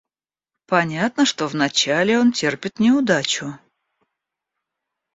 Понятно, 0.65 1.25
что 1.25 1.47
вначале 1.47 2.17
он 2.17 2.31
терпит 2.31 2.79
неудачу. 2.79 3.59